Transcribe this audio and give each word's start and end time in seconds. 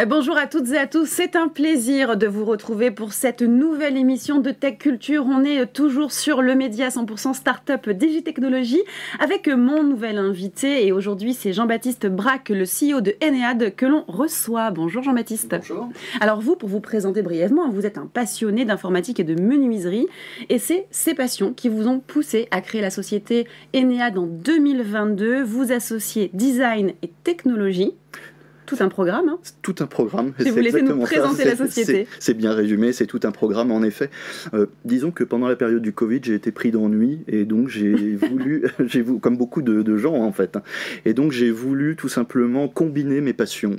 Eh, 0.00 0.06
bonjour 0.06 0.36
à 0.38 0.46
toutes 0.46 0.70
et 0.70 0.78
à 0.78 0.86
tous, 0.86 1.06
c'est 1.06 1.34
un 1.34 1.48
plaisir 1.48 2.16
de 2.16 2.28
vous 2.28 2.44
retrouver 2.44 2.92
pour 2.92 3.12
cette 3.12 3.42
nouvelle 3.42 3.96
émission 3.96 4.38
de 4.38 4.52
Tech 4.52 4.78
Culture. 4.78 5.26
On 5.28 5.42
est 5.42 5.66
toujours 5.66 6.12
sur 6.12 6.40
le 6.40 6.54
média 6.54 6.88
100% 6.88 7.34
Startup 7.34 7.90
Digitechnologie 7.90 8.80
avec 9.18 9.48
mon 9.48 9.82
nouvel 9.82 10.18
invité 10.18 10.86
et 10.86 10.92
aujourd'hui 10.92 11.34
c'est 11.34 11.52
Jean-Baptiste 11.52 12.06
Braque, 12.06 12.50
le 12.50 12.62
CEO 12.62 13.00
de 13.00 13.16
Ennead 13.24 13.74
que 13.74 13.86
l'on 13.86 14.04
reçoit. 14.06 14.70
Bonjour 14.70 15.02
Jean-Baptiste. 15.02 15.50
Bonjour. 15.50 15.88
Alors 16.20 16.40
vous, 16.40 16.54
pour 16.54 16.68
vous 16.68 16.78
présenter 16.78 17.22
brièvement, 17.22 17.68
vous 17.68 17.84
êtes 17.84 17.98
un 17.98 18.06
passionné 18.06 18.64
d'informatique 18.64 19.18
et 19.18 19.24
de 19.24 19.34
menuiserie 19.34 20.06
et 20.48 20.60
c'est 20.60 20.86
ces 20.92 21.14
passions 21.14 21.52
qui 21.52 21.68
vous 21.68 21.88
ont 21.88 21.98
poussé 21.98 22.46
à 22.52 22.60
créer 22.60 22.82
la 22.82 22.90
société 22.90 23.48
Ennead 23.74 24.16
en 24.16 24.26
2022. 24.26 25.42
Vous 25.42 25.72
associez 25.72 26.30
design 26.34 26.92
et 27.02 27.10
technologie 27.24 27.94
tout 28.68 28.76
un 28.80 28.88
programme. 28.88 29.28
Hein. 29.30 29.38
Tout 29.62 29.76
un 29.80 29.86
programme. 29.86 30.32
Si 30.38 30.50
vous 30.50 30.58
laissez 30.58 30.82
nous 30.82 31.00
présenter 31.00 31.44
la 31.44 31.56
société. 31.56 32.06
C'est 32.20 32.34
bien 32.34 32.52
résumé, 32.52 32.92
c'est 32.92 33.06
tout 33.06 33.20
un 33.24 33.32
programme 33.32 33.72
en 33.72 33.82
effet. 33.82 34.10
Euh, 34.52 34.66
disons 34.84 35.10
que 35.10 35.24
pendant 35.24 35.48
la 35.48 35.56
période 35.56 35.80
du 35.80 35.92
Covid, 35.92 36.20
j'ai 36.22 36.34
été 36.34 36.52
pris 36.52 36.70
d'ennui 36.70 37.24
et 37.28 37.46
donc 37.46 37.68
j'ai 37.68 38.14
voulu, 38.16 38.66
j'ai 38.86 39.02
comme 39.20 39.38
beaucoup 39.38 39.62
de, 39.62 39.96
gens 39.96 40.16
en 40.16 40.32
fait, 40.32 40.56
hein. 40.56 40.62
et 41.06 41.14
donc 41.14 41.32
j'ai 41.32 41.50
voulu 41.50 41.96
tout 41.96 42.10
simplement 42.10 42.68
combiner 42.68 43.22
mes 43.22 43.32
passions. 43.32 43.76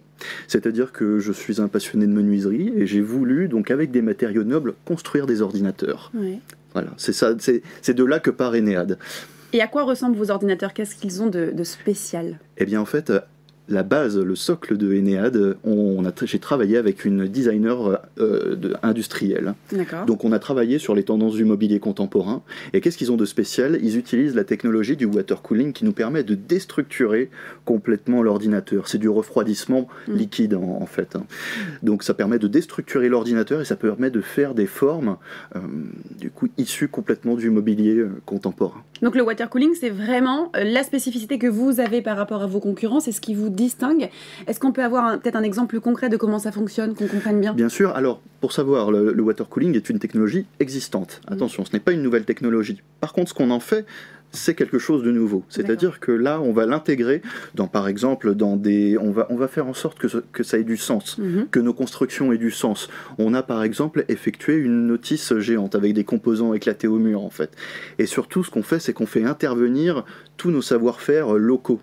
C'est-à-dire 0.47 0.91
que 0.91 1.19
je 1.19 1.31
suis 1.31 1.61
un 1.61 1.67
passionné 1.67 2.07
de 2.07 2.11
menuiserie 2.11 2.73
et 2.75 2.87
j'ai 2.87 3.01
voulu 3.01 3.47
donc 3.47 3.69
avec 3.69 3.91
des 3.91 4.01
matériaux 4.01 4.43
nobles 4.43 4.73
construire 4.85 5.27
des 5.27 5.41
ordinateurs. 5.41 6.11
Voilà, 6.73 6.89
c'est 6.97 7.13
ça, 7.13 7.35
c'est 7.39 7.93
de 7.93 8.03
là 8.03 8.19
que 8.19 8.31
part 8.31 8.55
Enéade. 8.55 8.97
Et 9.53 9.61
à 9.61 9.67
quoi 9.67 9.83
ressemblent 9.83 10.17
vos 10.17 10.31
ordinateurs? 10.31 10.73
Qu'est-ce 10.73 10.95
qu'ils 10.95 11.21
ont 11.21 11.27
de, 11.27 11.51
de 11.51 11.63
spécial? 11.63 12.39
Eh 12.57 12.65
bien 12.65 12.81
en 12.81 12.85
fait, 12.85 13.11
la 13.69 13.83
base, 13.83 14.17
le 14.17 14.35
socle 14.35 14.77
de 14.77 14.97
Ennead, 14.97 15.57
on 15.63 16.03
a, 16.05 16.11
j'ai 16.23 16.39
travaillé 16.39 16.77
avec 16.77 17.05
une 17.05 17.27
designer 17.27 18.01
euh, 18.19 18.73
industrielle. 18.81 19.53
Donc 20.07 20.25
on 20.25 20.31
a 20.31 20.39
travaillé 20.39 20.79
sur 20.79 20.95
les 20.95 21.03
tendances 21.03 21.35
du 21.35 21.45
mobilier 21.45 21.79
contemporain. 21.79 22.41
Et 22.73 22.81
qu'est-ce 22.81 22.97
qu'ils 22.97 23.11
ont 23.11 23.17
de 23.17 23.25
spécial? 23.25 23.79
Ils 23.81 23.97
utilisent 23.97 24.35
la 24.35 24.43
technologie 24.43 24.95
du 24.95 25.05
water 25.05 25.41
cooling 25.41 25.71
qui 25.73 25.85
nous 25.85 25.93
permet 25.93 26.23
de 26.23 26.35
déstructurer 26.35 27.29
complètement 27.65 28.23
l'ordinateur. 28.23 28.87
C'est 28.87 28.97
du 28.97 29.09
refroidissement 29.09 29.87
mm. 30.07 30.13
liquide 30.13 30.53
en, 30.55 30.85
fait. 30.85 31.15
Hein. 31.15 31.25
Donc 31.83 32.03
ça 32.03 32.13
permet 32.13 32.39
de 32.39 32.47
déstructurer 32.47 33.07
l'ordinateur 33.09 33.61
et 33.61 33.65
ça 33.65 33.75
permet 33.75 34.09
de 34.09 34.21
faire 34.21 34.55
des 34.55 34.67
formes 34.67 35.17
euh, 35.55 35.59
du 36.17 36.31
coup 36.31 36.47
issues 36.57 36.87
complètement 36.87 37.35
du 37.35 37.49
mobilier 37.49 37.97
euh, 37.97 38.09
contemporain. 38.25 38.83
Donc 39.01 39.15
le 39.15 39.21
water 39.21 39.49
cooling, 39.49 39.73
c'est 39.79 39.89
vraiment 39.89 40.51
la 40.55 40.83
spécificité 40.83 41.37
que 41.37 41.47
vous 41.47 41.79
avez 41.79 42.01
par 42.01 42.17
rapport 42.17 42.41
à 42.41 42.47
vos 42.47 42.59
concurrents, 42.59 42.99
c'est 42.99 43.11
ce 43.11 43.21
qui 43.21 43.33
vous 43.33 43.49
distingue. 43.59 44.09
Est-ce 44.47 44.59
qu'on 44.59 44.71
peut 44.71 44.83
avoir 44.83 45.19
peut-être 45.19 45.35
un 45.35 45.43
exemple 45.43 45.79
concret 45.79 46.09
de 46.09 46.17
comment 46.17 46.39
ça 46.39 46.51
fonctionne, 46.51 46.95
qu'on 46.95 47.07
comprenne 47.07 47.39
bien? 47.39 47.53
Bien 47.53 47.69
sûr. 47.69 47.95
Alors, 47.95 48.21
pour 48.41 48.53
savoir, 48.53 48.91
le, 48.91 49.21
water 49.21 49.47
cooling 49.47 49.75
est 49.75 49.89
une 49.89 49.99
technologie 49.99 50.45
existante. 50.59 51.21
Attention, 51.27 51.65
ce 51.65 51.73
n'est 51.73 51.79
pas 51.79 51.91
une 51.91 52.01
nouvelle 52.01 52.25
technologie. 52.25 52.81
Par 53.01 53.13
contre, 53.13 53.29
ce 53.29 53.33
qu'on 53.33 53.51
en 53.51 53.59
fait, 53.59 53.85
c'est 54.31 54.53
quelque 54.53 54.77
chose 54.77 55.03
de 55.03 55.11
nouveau. 55.11 55.43
C'est-à-dire 55.49 55.99
que 55.99 56.11
là, 56.11 56.39
on 56.39 56.53
va 56.53 56.65
l'intégrer 56.65 57.21
dans, 57.55 57.67
par 57.67 57.87
exemple, 57.87 58.35
dans 58.35 58.55
des, 58.55 58.97
on 58.97 59.11
va, 59.11 59.25
on 59.29 59.35
va 59.35 59.47
faire 59.47 59.67
en 59.67 59.73
sorte 59.73 59.97
que, 59.97 60.07
que 60.31 60.43
ça 60.43 60.59
ait 60.59 60.63
du 60.63 60.77
sens, 60.77 61.17
mm-hmm. 61.19 61.49
que 61.49 61.59
nos 61.59 61.73
constructions 61.73 62.31
aient 62.31 62.37
du 62.37 62.51
sens. 62.51 62.89
On 63.17 63.33
a, 63.33 63.41
par 63.41 63.63
exemple, 63.63 64.05
effectué 64.07 64.55
une 64.55 64.87
notice 64.87 65.37
géante 65.39 65.75
avec 65.75 65.93
des 65.93 66.03
composants 66.03 66.53
éclatés 66.53 66.87
au 66.87 66.99
mur, 66.99 67.23
en 67.23 67.31
fait. 67.31 67.51
Et 67.97 68.05
surtout, 68.05 68.43
ce 68.43 68.51
qu'on 68.51 68.63
fait, 68.63 68.79
c'est 68.79 68.93
qu'on 68.93 69.07
fait 69.07 69.23
intervenir 69.23 70.05
tous 70.37 70.51
nos 70.51 70.61
savoir-faire 70.61 71.33
locaux. 71.33 71.81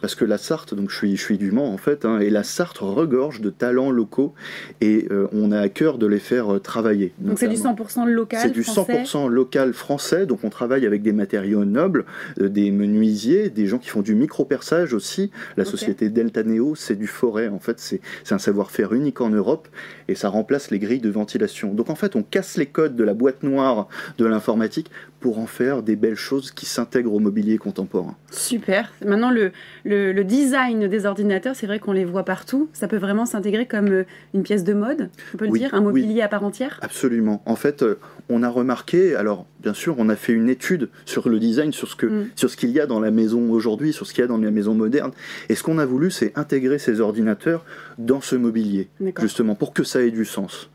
Parce 0.00 0.14
que 0.14 0.24
la 0.24 0.38
Sarthe, 0.38 0.74
donc 0.74 0.90
je 0.90 0.96
suis, 0.96 1.16
je 1.16 1.22
suis 1.22 1.38
du 1.38 1.50
Mans 1.50 1.72
en 1.72 1.76
fait, 1.76 2.04
hein, 2.04 2.20
et 2.20 2.30
la 2.30 2.42
Sarthe 2.42 2.78
regorge 2.78 3.40
de 3.40 3.50
talents 3.50 3.90
locaux 3.90 4.34
et 4.80 5.06
euh, 5.10 5.28
on 5.32 5.52
a 5.52 5.60
à 5.60 5.68
cœur 5.68 5.98
de 5.98 6.06
les 6.06 6.18
faire 6.18 6.54
euh, 6.54 6.60
travailler. 6.60 7.12
Donc 7.18 7.38
c'est 7.38 7.48
du 7.48 7.56
100% 7.56 8.06
local 8.06 8.40
C'est 8.42 8.50
du 8.50 8.62
100% 8.62 9.28
local 9.28 9.72
français, 9.72 10.26
donc 10.26 10.44
on 10.44 10.50
travaille 10.50 10.86
avec 10.86 11.02
des 11.02 11.12
matériaux 11.12 11.64
nobles, 11.64 12.04
euh, 12.40 12.48
des 12.48 12.70
menuisiers, 12.70 13.50
des 13.50 13.66
gens 13.66 13.78
qui 13.78 13.88
font 13.88 14.02
du 14.02 14.14
micro-perçage 14.14 14.94
aussi. 14.94 15.30
La 15.56 15.64
société 15.64 16.08
Delta 16.08 16.42
Neo, 16.42 16.74
c'est 16.74 16.96
du 16.96 17.06
forêt 17.06 17.48
en 17.48 17.58
fait, 17.58 17.78
c'est 17.80 18.00
un 18.30 18.38
savoir-faire 18.38 18.92
unique 18.92 19.20
en 19.20 19.30
Europe 19.30 19.68
et 20.08 20.14
ça 20.14 20.28
remplace 20.28 20.70
les 20.70 20.78
grilles 20.78 21.00
de 21.00 21.10
ventilation. 21.10 21.74
Donc 21.74 21.90
en 21.90 21.94
fait, 21.94 22.16
on 22.16 22.22
casse 22.22 22.56
les 22.56 22.66
codes 22.66 22.96
de 22.96 23.04
la 23.04 23.14
boîte 23.14 23.42
noire 23.42 23.88
de 24.18 24.24
l'informatique 24.24 24.90
pour 25.26 25.40
en 25.40 25.46
faire 25.46 25.82
des 25.82 25.96
belles 25.96 26.14
choses 26.14 26.52
qui 26.52 26.66
s'intègrent 26.66 27.12
au 27.12 27.18
mobilier 27.18 27.58
contemporain. 27.58 28.14
Super. 28.30 28.92
Maintenant, 29.04 29.32
le, 29.32 29.50
le, 29.84 30.22
design 30.22 30.86
des 30.86 31.04
ordinateurs, 31.04 31.56
c'est 31.56 31.66
vrai 31.66 31.80
qu'on 31.80 31.90
les 31.90 32.04
voit 32.04 32.22
partout. 32.22 32.68
Ça 32.72 32.86
peut 32.86 32.96
vraiment 32.96 33.26
s'intégrer 33.26 33.66
comme 33.66 33.88
euh, 33.88 34.04
une 34.34 34.44
pièce 34.44 34.62
de 34.62 34.72
mode, 34.72 35.10
on 35.34 35.36
peut 35.36 35.46
le 35.46 35.58
dire, 35.58 35.74
un 35.74 35.80
mobilier 35.80 36.22
à 36.22 36.28
part 36.28 36.44
entière? 36.44 36.78
Absolument. 36.80 37.42
En 37.44 37.56
fait, 37.56 37.82
euh, 37.82 37.98
on 38.28 38.44
a 38.44 38.48
remarqué, 38.48 39.16
alors 39.16 39.46
bien 39.58 39.74
sûr, 39.74 39.96
on 39.98 40.08
a 40.10 40.14
fait 40.14 40.32
une 40.32 40.48
étude 40.48 40.90
sur 41.06 41.28
le 41.28 41.40
design, 41.40 41.72
sur 41.72 41.88
ce 41.88 41.96
que, 41.96 42.06
mm. 42.06 42.28
sur 42.36 42.48
ce 42.48 42.56
qu'il 42.56 42.70
y 42.70 42.78
a 42.78 42.86
dans 42.86 43.00
la 43.00 43.10
maison 43.10 43.50
aujourd'hui, 43.50 43.92
sur 43.92 44.06
ce 44.06 44.14
qu'il 44.14 44.22
y 44.22 44.24
a 44.24 44.28
dans 44.28 44.38
la 44.38 44.52
maison 44.52 44.74
moderne. 44.74 45.10
Et 45.48 45.56
ce 45.56 45.64
qu'on 45.64 45.78
a 45.78 45.86
voulu, 45.86 46.12
c'est 46.12 46.38
intégrer 46.38 46.78
ces 46.78 47.00
ordinateurs 47.00 47.64
dans 47.98 48.20
ce 48.20 48.36
mobilier, 48.36 48.90
justement, 49.18 49.56
pour 49.56 49.72
que 49.72 49.82
ça 49.82 50.02
ait 50.02 50.12
du 50.12 50.24
sens. 50.24 50.70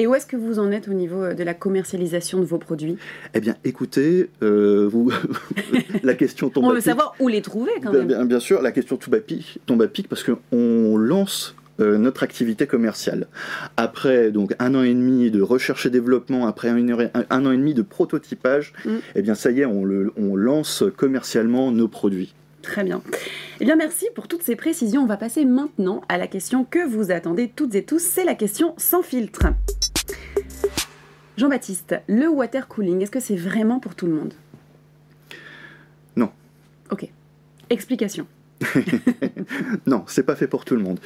Et 0.00 0.06
où 0.06 0.14
est-ce 0.14 0.24
que 0.24 0.36
vous 0.36 0.58
en 0.58 0.72
êtes 0.72 0.88
au 0.88 0.94
niveau 0.94 1.22
euh, 1.22 1.34
de 1.34 1.44
la 1.44 1.52
commercialisation 1.52 2.40
de 2.40 2.46
vos 2.46 2.56
produits? 2.56 2.96
Eh 3.34 3.40
bien, 3.40 3.56
écoutez, 3.64 4.30
euh, 4.42 4.88
vous... 4.90 5.12
la 6.02 6.14
question 6.14 6.48
tombe 6.48 6.64
On 6.64 6.72
veut 6.72 6.80
savoir 6.80 7.14
où 7.20 7.28
les 7.28 7.42
trouver 7.42 7.72
quand 7.82 7.92
même. 7.92 8.06
Bien, 8.06 8.24
bien, 8.24 8.40
sûr, 8.40 8.62
la 8.62 8.72
question 8.72 8.96
tombe 8.96 9.16
à 9.16 9.20
pic, 9.20 9.58
tombe 9.66 9.82
à 9.82 9.88
pic 9.88 10.08
parce 10.08 10.24
qu'on 10.24 10.96
lance 10.96 11.54
euh, 11.80 11.98
notre 11.98 12.22
activité 12.22 12.66
commerciale. 12.66 13.26
Après 13.76 14.30
donc 14.30 14.54
un 14.58 14.74
an 14.74 14.84
et 14.84 14.94
demi 14.94 15.30
de 15.30 15.42
recherche 15.42 15.84
et 15.84 15.90
développement, 15.90 16.46
après 16.46 16.70
un, 16.70 16.78
an 16.78 17.52
et 17.52 17.58
demi 17.58 17.74
de 17.74 17.82
prototypage, 17.82 18.72
mm. 18.86 18.96
eh 19.16 19.20
bien 19.20 19.34
ça 19.34 19.50
y 19.50 19.60
est, 19.60 19.66
on, 19.66 19.84
le, 19.84 20.14
on 20.16 20.34
lance 20.34 20.82
commercialement 20.96 21.72
nos 21.72 21.88
produits. 21.88 22.32
Très 22.62 22.84
bien. 22.84 23.02
Eh 23.60 23.64
bien, 23.64 23.76
merci 23.76 24.06
pour 24.14 24.28
toutes 24.28 24.42
ces 24.42 24.56
précisions. 24.56 25.02
On 25.02 25.06
va 25.06 25.16
passer 25.16 25.44
maintenant 25.44 26.02
à 26.08 26.18
la 26.18 26.26
question 26.26 26.64
que 26.64 26.86
vous 26.86 27.10
attendez 27.10 27.48
toutes 27.48 27.74
et 27.74 27.84
tous. 27.84 28.02
C'est 28.02 28.24
la 28.24 28.34
question 28.34 28.74
sans 28.76 29.02
filtre. 29.02 29.46
Jean-Baptiste, 31.36 31.96
le 32.06 32.28
water 32.28 32.68
cooling, 32.68 33.00
est-ce 33.00 33.10
que 33.10 33.20
c'est 33.20 33.36
vraiment 33.36 33.80
pour 33.80 33.94
tout 33.94 34.06
le 34.06 34.12
monde? 34.12 34.34
Non. 36.16 36.30
Ok. 36.90 37.08
Explication. 37.70 38.26
non, 39.86 40.04
c'est 40.06 40.22
pas 40.22 40.36
fait 40.36 40.48
pour 40.48 40.64
tout 40.64 40.76
le 40.76 40.82
monde. 40.82 41.00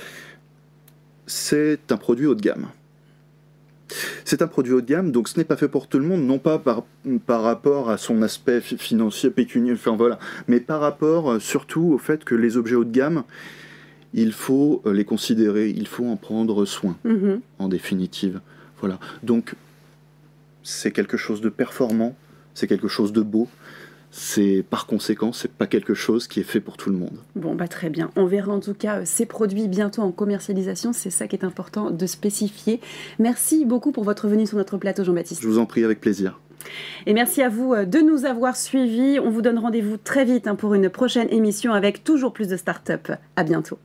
C'est 1.26 1.92
un 1.92 1.96
produit 1.96 2.26
haut 2.26 2.34
de 2.34 2.40
gamme. 2.40 2.68
C'est 4.24 4.42
un 4.42 4.46
produit 4.46 4.72
haut 4.72 4.80
de 4.80 4.86
gamme, 4.86 5.12
donc 5.12 5.28
ce 5.28 5.38
n'est 5.38 5.44
pas 5.44 5.56
fait 5.56 5.68
pour 5.68 5.88
tout 5.88 5.98
le 5.98 6.06
monde, 6.06 6.22
non 6.22 6.38
pas 6.38 6.58
par, 6.58 6.84
par 7.26 7.42
rapport 7.42 7.90
à 7.90 7.98
son 7.98 8.22
aspect 8.22 8.60
financier, 8.60 9.30
pécunier, 9.30 9.72
enfin 9.72 9.96
voilà, 9.96 10.18
mais 10.48 10.60
par 10.60 10.80
rapport 10.80 11.32
euh, 11.32 11.38
surtout 11.38 11.92
au 11.92 11.98
fait 11.98 12.24
que 12.24 12.34
les 12.34 12.56
objets 12.56 12.76
haut 12.76 12.84
de 12.84 12.90
gamme, 12.90 13.24
il 14.14 14.32
faut 14.32 14.82
euh, 14.86 14.92
les 14.92 15.04
considérer, 15.04 15.68
il 15.68 15.86
faut 15.86 16.06
en 16.06 16.16
prendre 16.16 16.64
soin, 16.64 16.96
mm-hmm. 17.04 17.40
en 17.58 17.68
définitive. 17.68 18.40
Voilà. 18.80 18.98
Donc 19.22 19.54
c'est 20.62 20.90
quelque 20.90 21.16
chose 21.16 21.40
de 21.40 21.50
performant, 21.50 22.16
c'est 22.54 22.66
quelque 22.66 22.88
chose 22.88 23.12
de 23.12 23.20
beau. 23.20 23.48
C'est 24.16 24.64
par 24.70 24.86
conséquent, 24.86 25.32
c'est 25.32 25.50
pas 25.50 25.66
quelque 25.66 25.92
chose 25.92 26.28
qui 26.28 26.38
est 26.38 26.44
fait 26.44 26.60
pour 26.60 26.76
tout 26.76 26.88
le 26.88 26.96
monde. 26.96 27.18
Bon 27.34 27.56
bah 27.56 27.66
très 27.66 27.90
bien. 27.90 28.12
On 28.14 28.26
verra 28.26 28.52
en 28.52 28.60
tout 28.60 28.72
cas 28.72 29.00
euh, 29.00 29.02
ces 29.04 29.26
produits 29.26 29.66
bientôt 29.66 30.02
en 30.02 30.12
commercialisation. 30.12 30.92
C'est 30.92 31.10
ça 31.10 31.26
qui 31.26 31.34
est 31.34 31.44
important 31.44 31.90
de 31.90 32.06
spécifier. 32.06 32.80
Merci 33.18 33.64
beaucoup 33.64 33.90
pour 33.90 34.04
votre 34.04 34.28
venue 34.28 34.46
sur 34.46 34.56
notre 34.56 34.78
plateau, 34.78 35.02
Jean-Baptiste. 35.02 35.42
Je 35.42 35.48
vous 35.48 35.58
en 35.58 35.66
prie 35.66 35.82
avec 35.82 36.00
plaisir. 36.00 36.38
Et 37.06 37.12
merci 37.12 37.42
à 37.42 37.48
vous 37.48 37.74
euh, 37.74 37.86
de 37.86 37.98
nous 37.98 38.24
avoir 38.24 38.56
suivis. 38.56 39.18
On 39.18 39.30
vous 39.30 39.42
donne 39.42 39.58
rendez-vous 39.58 39.96
très 39.96 40.24
vite 40.24 40.46
hein, 40.46 40.54
pour 40.54 40.74
une 40.74 40.90
prochaine 40.90 41.28
émission 41.30 41.72
avec 41.72 42.04
toujours 42.04 42.32
plus 42.32 42.46
de 42.46 42.56
start-up. 42.56 43.10
À 43.34 43.42
bientôt. 43.42 43.78